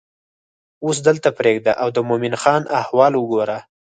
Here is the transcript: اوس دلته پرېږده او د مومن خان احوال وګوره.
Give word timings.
اوس 0.85 0.97
دلته 1.07 1.29
پرېږده 1.39 1.73
او 1.81 1.87
د 1.95 1.97
مومن 2.07 2.33
خان 2.41 2.61
احوال 2.79 3.13
وګوره. 3.15 3.57